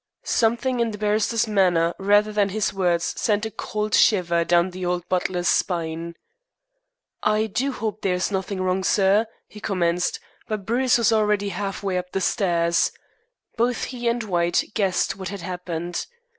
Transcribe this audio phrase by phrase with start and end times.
[0.23, 4.83] Something in the barrister's manner rather than his words sent a cold shiver down the
[4.83, 6.15] old butler's spine.
[7.21, 11.99] "I do hope there's nothing wrong, sir," he commenced; but Bruce was already half way
[11.99, 12.91] up the stairs.
[13.57, 16.07] Both he and White guessed what had happened.